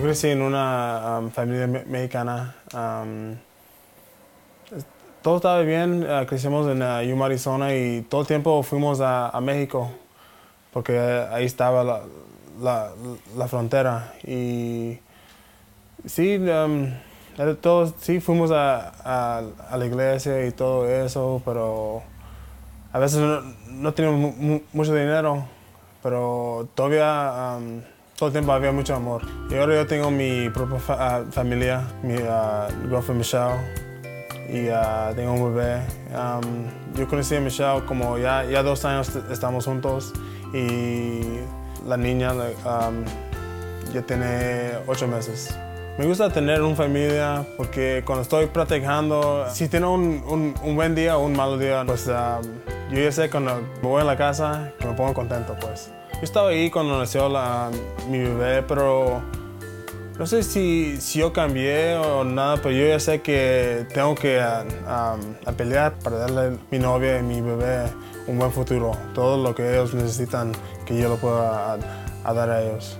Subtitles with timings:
[0.00, 2.54] crecí en una um, familia me- mexicana.
[2.74, 3.36] um,
[5.22, 6.02] todo estaba bien.
[6.04, 9.90] uh, crecimos en uh, Yuma, Arizona y todo el tiempo fuimos a, a México
[10.72, 12.00] porque ahí estaba la,
[13.36, 14.14] la- frontera.
[14.24, 14.98] Y
[16.06, 16.86] sí, um,
[17.36, 19.42] era todo- sí fuimos a, a-
[19.76, 22.02] la iglesia y todo eso, pero
[22.92, 23.40] a veces no,
[23.70, 25.44] no teníamos mu- mu- mucho dinero,
[26.02, 27.58] pero todavía
[28.20, 29.22] todo el tiempo había mucho amor.
[29.50, 33.56] Y ahora yo tengo mi propia fa- ah, familia, mi uh, girlfriend Michelle,
[34.48, 35.80] y ah, tengo un bebé.
[36.14, 40.12] Um, yo conocí a Michelle como ya, ya dos años estamos juntos
[40.52, 41.20] y
[41.86, 43.04] la niña um,
[43.92, 45.56] ya tiene ocho meses.
[45.98, 50.94] Me gusta tener una familia porque cuando estoy practicando, si tengo un, un- un buen
[50.94, 52.42] día o un mal día, pues um,
[52.94, 55.90] yo ya sé cuando me voy a la casa que me pongo contento pues.
[56.20, 57.70] Yo estaba ahí cuando nació la-
[58.08, 59.22] mi bebé, pero
[60.18, 64.38] no sé si, si yo cambié o nada, pero yo ya sé que tengo que
[64.40, 64.64] ah,
[65.46, 67.84] a pelear para darle a mi novia y mi bebé
[68.26, 68.92] un buen futuro.
[69.14, 70.52] Todo lo que ellos necesitan,
[70.84, 71.78] que yo lo pueda
[72.22, 72.98] dar a ellos.